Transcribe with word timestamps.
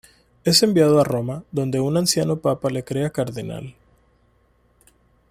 Es 0.45 0.63
enviado 0.63 0.99
a 0.99 1.03
Roma, 1.03 1.43
donde 1.51 1.79
un 1.79 1.95
anciano 1.95 2.37
papa 2.39 2.71
le 2.71 2.83
crea 2.83 3.11
cardenal. 3.11 3.75